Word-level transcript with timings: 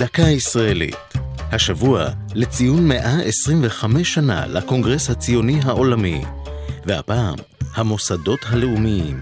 דקה 0.00 0.22
ישראלית. 0.22 0.96
השבוע 1.52 2.08
לציון 2.34 2.88
125 2.88 4.14
שנה 4.14 4.46
לקונגרס 4.46 5.10
הציוני 5.10 5.60
העולמי, 5.62 6.22
והפעם 6.86 7.34
המוסדות 7.74 8.38
הלאומיים. 8.46 9.20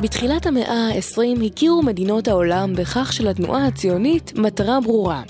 בתחילת 0.00 0.46
המאה 0.46 0.88
ה-20 0.88 1.44
הכירו 1.46 1.82
מדינות 1.82 2.28
העולם 2.28 2.74
בכך 2.74 3.12
שלתנועה 3.12 3.66
הציונית 3.66 4.32
מטרה 4.36 4.80
ברורה, 4.80 5.22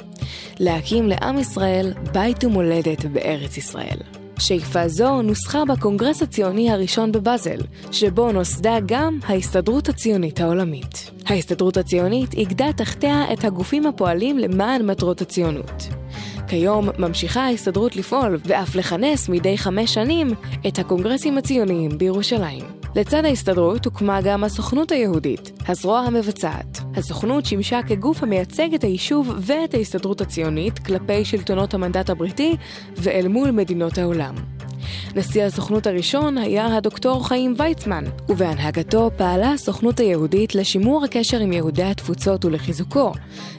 להקים 0.61 1.09
לעם 1.09 1.39
ישראל 1.39 1.93
בית 2.13 2.45
ומולדת 2.45 3.05
בארץ 3.05 3.57
ישראל. 3.57 3.99
שאיפה 4.39 4.89
זו 4.89 5.23
נוסחה 5.23 5.65
בקונגרס 5.65 6.23
הציוני 6.23 6.71
הראשון 6.71 7.13
בבאזל, 7.13 7.59
שבו 7.93 8.33
נוסדה 8.33 8.77
גם 8.87 9.19
ההסתדרות 9.27 9.89
הציונית 9.89 10.41
העולמית. 10.41 11.11
ההסתדרות 11.27 11.77
הציונית 11.77 12.35
איגדה 12.35 12.73
תחתיה 12.73 13.33
את 13.33 13.45
הגופים 13.45 13.87
הפועלים 13.87 14.39
למען 14.39 14.87
מטרות 14.87 15.21
הציונות. 15.21 15.89
כיום 16.49 16.89
ממשיכה 16.99 17.41
ההסתדרות 17.41 17.97
לפעול 17.97 18.39
ואף 18.45 18.75
לכנס 18.75 19.29
מדי 19.29 19.59
חמש 19.59 19.95
שנים 19.95 20.29
את 20.69 20.79
הקונגרסים 20.79 21.39
הציוניים 21.39 21.99
בירושלים. 21.99 22.86
לצד 22.97 23.25
ההסתדרות 23.25 23.85
הוקמה 23.85 24.21
גם 24.21 24.45
הסוכנות 24.45 24.93
היהודית, 24.93 25.53
הזרוע 25.69 25.99
המבצעת. 25.99 26.79
הסוכנות 26.95 27.47
שימשה 27.47 27.81
כגוף 27.89 28.23
המייצג 28.23 28.75
את 28.75 28.85
היישוב 28.85 29.35
ואת 29.39 29.75
ההסתדרות 29.75 30.21
הציונית 30.21 30.79
כלפי 30.79 31.25
שלטונות 31.25 31.75
המנדט 31.75 32.11
הבריטי 32.11 32.57
ואל 32.97 33.29
מול 33.29 33.51
מדינות 33.51 33.99
העולם. 33.99 34.35
נשיא 35.17 35.45
הסוכנות 35.45 35.87
הראשון 35.87 36.39
היה 36.39 36.77
הדוקטור 36.77 37.29
חיים 37.29 37.55
ויצמן, 37.59 38.05
ובהנהגתו 38.29 39.11
פעלה 39.17 39.53
הסוכנות 39.53 40.01
היהודית 40.01 40.55
לשימור 40.55 41.05
הקשר 41.05 41.41
עם 41.41 41.53
יהודי 41.53 41.85
התפוצות 41.85 42.45
ולחיזוקו, 42.45 43.13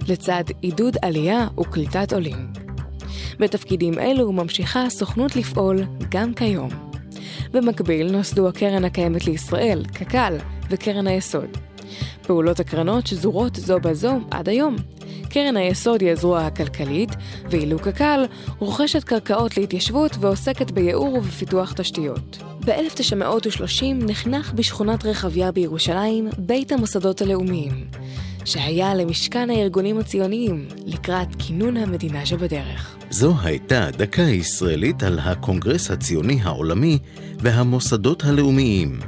לצד 0.07 0.43
עידוד 0.61 0.97
עלייה 1.01 1.47
וקליטת 1.59 2.13
עולים. 2.13 2.47
בתפקידים 3.39 3.99
אלו 3.99 4.31
ממשיכה 4.31 4.83
הסוכנות 4.83 5.35
לפעול 5.35 5.83
גם 6.09 6.33
כיום. 6.33 6.86
במקביל 7.52 8.12
נוסדו 8.12 8.48
הקרן 8.48 8.86
הקיימת 8.86 9.26
לישראל, 9.26 9.84
קק"ל, 9.94 10.38
וקרן 10.70 11.08
היסוד. 11.08 11.58
פעולות 12.22 12.59
הקרנות 12.59 13.08
שזורות 13.08 13.56
זו 13.56 13.80
בזו 13.80 14.20
עד 14.31 14.50
היום. 14.50 14.76
קרן 15.30 15.58
היסוד 15.58 16.02
היא 16.02 16.12
הזרוע 16.12 16.45
הכלכלית, 16.45 17.09
ואילו 17.50 17.80
קק"ל 17.80 18.25
רוכשת 18.59 19.03
קרקעות 19.03 19.58
להתיישבות 19.58 20.16
ועוסקת 20.20 20.72
בייעור 20.72 21.14
ובפיתוח 21.14 21.73
תשתיות. 21.73 22.38
ב-1930 22.66 23.84
נחנך 23.94 24.53
בשכונת 24.53 25.06
רחביה 25.06 25.52
בירושלים 25.52 26.30
בית 26.38 26.72
המוסדות 26.72 27.22
הלאומיים, 27.22 27.88
שהיה 28.45 28.95
למשכן 28.95 29.50
הארגונים 29.50 30.00
הציוניים 30.00 30.68
לקראת 30.86 31.28
כינון 31.40 31.78
המדינה 31.78 32.25
שבדרך. 32.25 32.98
זו 33.09 33.34
הייתה 33.44 33.90
דקה 33.92 34.22
ישראלית 34.22 35.03
על 35.03 35.20
הקונגרס 35.20 35.92
הציוני 35.92 36.40
העולמי 36.44 37.00
והמוסדות 37.39 38.23
הלאומיים. 38.23 38.99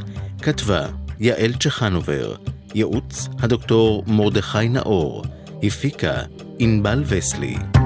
כתבה 0.42 0.86
יעל 1.20 1.54
צ'חנובר, 1.54 2.36
ייעוץ 2.76 3.30
הדוקטור 3.40 4.04
מרדכי 4.08 4.70
נאור, 4.70 5.24
הפיקה 5.64 6.22
ענבל 6.60 7.04
וסלי. 7.08 7.79